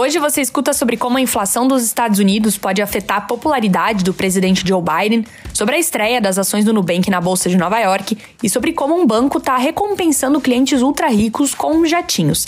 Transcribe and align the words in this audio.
Hoje 0.00 0.20
você 0.20 0.40
escuta 0.40 0.72
sobre 0.72 0.96
como 0.96 1.18
a 1.18 1.20
inflação 1.20 1.66
dos 1.66 1.82
Estados 1.82 2.20
Unidos 2.20 2.56
pode 2.56 2.80
afetar 2.80 3.16
a 3.16 3.20
popularidade 3.22 4.04
do 4.04 4.14
presidente 4.14 4.62
Joe 4.64 4.80
Biden, 4.80 5.26
sobre 5.52 5.74
a 5.74 5.78
estreia 5.80 6.20
das 6.20 6.38
ações 6.38 6.64
do 6.64 6.72
Nubank 6.72 7.10
na 7.10 7.20
Bolsa 7.20 7.48
de 7.48 7.56
Nova 7.56 7.80
York 7.80 8.16
e 8.40 8.48
sobre 8.48 8.72
como 8.72 8.94
um 8.94 9.04
banco 9.04 9.38
está 9.38 9.56
recompensando 9.56 10.40
clientes 10.40 10.82
ultra 10.82 11.08
ricos 11.08 11.52
com 11.52 11.84
jatinhos. 11.84 12.46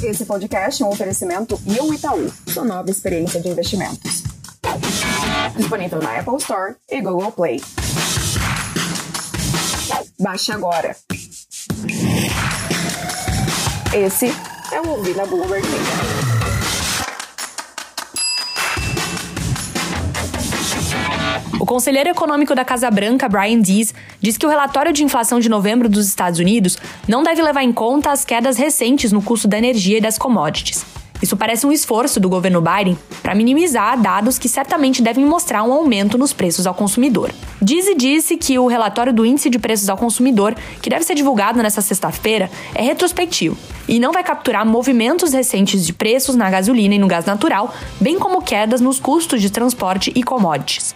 Esse 0.00 0.24
podcast 0.24 0.80
é 0.80 0.86
um 0.86 0.90
oferecimento 0.90 1.60
e 1.66 1.94
Itaú, 1.94 2.32
sua 2.46 2.64
nova 2.64 2.88
experiência 2.88 3.40
de 3.40 3.48
investimentos. 3.48 4.22
Disponível 5.56 6.00
na 6.00 6.20
Apple 6.20 6.36
Store 6.36 6.76
e 6.88 7.00
Google 7.00 7.32
Play. 7.32 7.60
Baixe 10.20 10.52
agora. 10.52 10.94
Esse 13.92 14.32
é 14.72 14.80
o 14.80 14.88
Ouvir 14.90 15.16
na 15.16 15.24
Bloomberg 15.24 15.66
O 21.58 21.66
conselheiro 21.66 22.08
econômico 22.10 22.54
da 22.54 22.64
Casa 22.64 22.90
Branca, 22.90 23.28
Brian 23.28 23.60
Dees, 23.60 23.94
diz 24.20 24.36
que 24.36 24.46
o 24.46 24.48
relatório 24.48 24.92
de 24.92 25.02
inflação 25.02 25.40
de 25.40 25.48
novembro 25.48 25.88
dos 25.88 26.06
Estados 26.06 26.38
Unidos 26.38 26.78
não 27.06 27.22
deve 27.22 27.42
levar 27.42 27.62
em 27.62 27.72
conta 27.72 28.10
as 28.10 28.24
quedas 28.24 28.56
recentes 28.56 29.12
no 29.12 29.22
custo 29.22 29.48
da 29.48 29.58
energia 29.58 29.98
e 29.98 30.00
das 30.00 30.18
commodities. 30.18 30.97
Isso 31.22 31.36
parece 31.36 31.66
um 31.66 31.72
esforço 31.72 32.20
do 32.20 32.28
governo 32.28 32.60
Biden 32.60 32.98
para 33.22 33.34
minimizar 33.34 34.00
dados 34.00 34.38
que 34.38 34.48
certamente 34.48 35.02
devem 35.02 35.24
mostrar 35.24 35.62
um 35.62 35.72
aumento 35.72 36.16
nos 36.16 36.32
preços 36.32 36.66
ao 36.66 36.74
consumidor. 36.74 37.30
Dizzy 37.60 37.94
disse 37.94 38.36
que 38.36 38.58
o 38.58 38.66
relatório 38.68 39.12
do 39.12 39.26
Índice 39.26 39.50
de 39.50 39.58
Preços 39.58 39.88
ao 39.88 39.96
Consumidor, 39.96 40.54
que 40.80 40.88
deve 40.88 41.04
ser 41.04 41.14
divulgado 41.14 41.60
nesta 41.60 41.82
sexta-feira, 41.82 42.50
é 42.74 42.82
retrospectivo 42.82 43.56
e 43.88 43.98
não 43.98 44.12
vai 44.12 44.22
capturar 44.22 44.64
movimentos 44.64 45.32
recentes 45.32 45.84
de 45.84 45.92
preços 45.92 46.36
na 46.36 46.48
gasolina 46.50 46.94
e 46.94 46.98
no 46.98 47.08
gás 47.08 47.24
natural, 47.24 47.74
bem 48.00 48.18
como 48.18 48.42
quedas 48.42 48.80
nos 48.80 49.00
custos 49.00 49.40
de 49.40 49.50
transporte 49.50 50.12
e 50.14 50.22
commodities. 50.22 50.94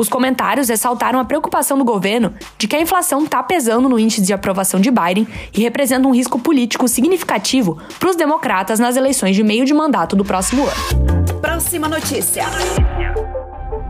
Os 0.00 0.08
comentários 0.08 0.70
ressaltaram 0.70 1.20
a 1.20 1.26
preocupação 1.26 1.76
do 1.76 1.84
governo 1.84 2.32
de 2.56 2.66
que 2.66 2.74
a 2.74 2.80
inflação 2.80 3.22
está 3.22 3.42
pesando 3.42 3.86
no 3.86 3.98
índice 3.98 4.22
de 4.22 4.32
aprovação 4.32 4.80
de 4.80 4.90
Biden 4.90 5.28
e 5.52 5.60
representa 5.60 6.08
um 6.08 6.14
risco 6.14 6.38
político 6.38 6.88
significativo 6.88 7.76
para 7.98 8.08
os 8.08 8.16
democratas 8.16 8.80
nas 8.80 8.96
eleições 8.96 9.36
de 9.36 9.42
meio 9.42 9.66
de 9.66 9.74
mandato 9.74 10.16
do 10.16 10.24
próximo 10.24 10.62
ano. 10.62 11.38
Próxima 11.42 11.86
notícia. 11.86 12.46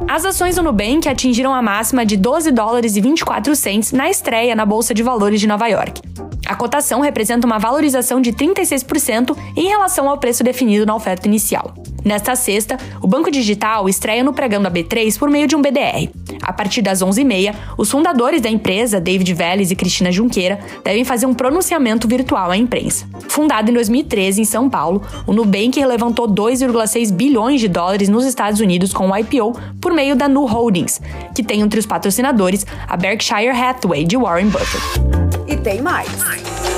As 0.08 0.24
ações 0.24 0.56
do 0.56 0.64
Nubank 0.64 1.08
atingiram 1.08 1.54
a 1.54 1.62
máxima 1.62 2.04
de 2.04 2.16
12 2.16 2.50
dólares 2.50 2.96
e 2.96 3.00
24 3.00 3.54
cents 3.54 3.92
na 3.92 4.10
estreia 4.10 4.56
na 4.56 4.66
Bolsa 4.66 4.92
de 4.92 5.04
Valores 5.04 5.40
de 5.40 5.46
Nova 5.46 5.68
York. 5.68 6.02
A 6.44 6.56
cotação 6.56 7.00
representa 7.00 7.46
uma 7.46 7.60
valorização 7.60 8.20
de 8.20 8.32
36% 8.32 9.36
em 9.56 9.68
relação 9.68 10.08
ao 10.08 10.18
preço 10.18 10.42
definido 10.42 10.84
na 10.84 10.96
oferta 10.96 11.28
inicial. 11.28 11.72
Nesta 12.04 12.34
sexta, 12.34 12.78
o 13.00 13.06
Banco 13.06 13.30
Digital 13.30 13.88
estreia 13.88 14.24
no 14.24 14.32
pregando 14.32 14.68
a 14.68 14.70
B3 14.70 15.18
por 15.18 15.28
meio 15.28 15.46
de 15.46 15.54
um 15.54 15.62
BDR. 15.62 16.08
A 16.42 16.52
partir 16.52 16.82
das 16.82 17.02
11h30, 17.02 17.54
os 17.76 17.90
fundadores 17.90 18.40
da 18.40 18.48
empresa, 18.48 19.00
David 19.00 19.32
Vélez 19.34 19.70
e 19.70 19.76
Cristina 19.76 20.10
Junqueira, 20.10 20.58
devem 20.84 21.04
fazer 21.04 21.26
um 21.26 21.34
pronunciamento 21.34 22.08
virtual 22.08 22.50
à 22.50 22.56
imprensa. 22.56 23.06
Fundado 23.28 23.70
em 23.70 23.74
2013 23.74 24.40
em 24.40 24.44
São 24.44 24.68
Paulo, 24.68 25.02
o 25.26 25.32
Nubank 25.32 25.84
levantou 25.84 26.28
2,6 26.28 27.12
bilhões 27.12 27.60
de 27.60 27.68
dólares 27.68 28.08
nos 28.08 28.24
Estados 28.24 28.60
Unidos 28.60 28.92
com 28.92 29.10
o 29.10 29.16
IPO 29.16 29.54
por 29.80 29.92
meio 29.92 30.16
da 30.16 30.28
Nu 30.28 30.46
Holdings, 30.46 31.00
que 31.34 31.42
tem 31.42 31.60
entre 31.60 31.78
os 31.78 31.86
patrocinadores 31.86 32.66
a 32.88 32.96
Berkshire 32.96 33.50
Hathaway 33.50 34.04
de 34.04 34.16
Warren 34.16 34.48
Buffett. 34.48 34.84
E 35.46 35.56
tem 35.56 35.80
mais. 35.82 36.69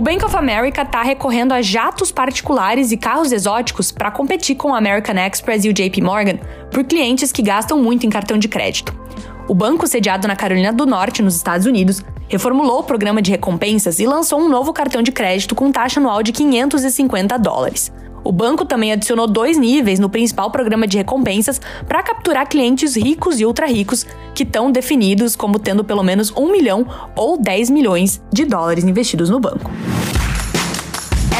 O 0.00 0.02
Bank 0.02 0.24
of 0.24 0.34
America 0.34 0.80
está 0.80 1.02
recorrendo 1.02 1.52
a 1.52 1.60
jatos 1.60 2.10
particulares 2.10 2.90
e 2.90 2.96
carros 2.96 3.32
exóticos 3.32 3.92
para 3.92 4.10
competir 4.10 4.56
com 4.56 4.70
o 4.70 4.74
American 4.74 5.14
Express 5.26 5.62
e 5.66 5.68
o 5.68 5.74
JP 5.74 6.00
Morgan 6.00 6.38
por 6.70 6.84
clientes 6.84 7.30
que 7.30 7.42
gastam 7.42 7.76
muito 7.76 8.06
em 8.06 8.08
cartão 8.08 8.38
de 8.38 8.48
crédito. 8.48 8.98
O 9.46 9.54
banco, 9.54 9.86
sediado 9.86 10.26
na 10.26 10.34
Carolina 10.34 10.72
do 10.72 10.86
Norte, 10.86 11.20
nos 11.20 11.36
Estados 11.36 11.66
Unidos, 11.66 12.02
reformulou 12.28 12.78
o 12.78 12.82
programa 12.82 13.20
de 13.20 13.30
recompensas 13.30 14.00
e 14.00 14.06
lançou 14.06 14.40
um 14.40 14.48
novo 14.48 14.72
cartão 14.72 15.02
de 15.02 15.12
crédito 15.12 15.54
com 15.54 15.70
taxa 15.70 16.00
anual 16.00 16.22
de 16.22 16.32
550 16.32 17.38
dólares. 17.38 17.92
O 18.24 18.32
banco 18.32 18.64
também 18.64 18.92
adicionou 18.92 19.26
dois 19.26 19.58
níveis 19.58 19.98
no 19.98 20.08
principal 20.08 20.50
programa 20.50 20.86
de 20.86 20.96
recompensas 20.96 21.60
para 21.86 22.02
capturar 22.02 22.48
clientes 22.48 22.96
ricos 22.96 23.38
e 23.38 23.44
ultra 23.44 23.66
ricos 23.66 24.06
que 24.34 24.44
estão 24.44 24.72
definidos 24.72 25.36
como 25.36 25.58
tendo 25.58 25.84
pelo 25.84 26.02
menos 26.02 26.32
1 26.34 26.50
milhão 26.50 26.86
ou 27.14 27.36
10 27.36 27.68
milhões 27.68 28.22
de 28.32 28.46
dólares 28.46 28.84
investidos 28.84 29.28
no 29.28 29.40
banco. 29.40 29.70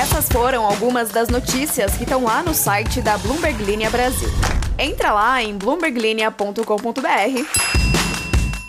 Essas 0.00 0.30
foram 0.30 0.64
algumas 0.64 1.10
das 1.10 1.28
notícias 1.28 1.94
que 1.94 2.04
estão 2.04 2.24
lá 2.24 2.42
no 2.42 2.54
site 2.54 3.02
da 3.02 3.18
Bloomberg 3.18 3.62
Linha 3.62 3.90
Brasil. 3.90 4.30
Entra 4.78 5.12
lá 5.12 5.42
em 5.42 5.54
bloomberglinea.com.br 5.58 6.64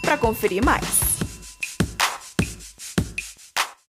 para 0.01 0.17
conferir 0.17 0.61
mais. 0.61 1.10